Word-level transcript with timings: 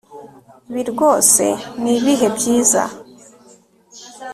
Ibi 0.71 0.83
rwose 0.91 1.43
ni 1.81 1.91
ibihe 1.97 2.27
byiza 2.35 2.81